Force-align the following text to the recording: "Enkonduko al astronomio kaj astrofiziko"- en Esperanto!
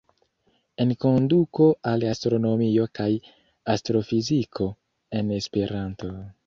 "Enkonduko 0.85 1.67
al 1.91 2.07
astronomio 2.13 2.89
kaj 3.01 3.09
astrofiziko"- 3.77 4.73
en 5.21 5.33
Esperanto! 5.41 6.15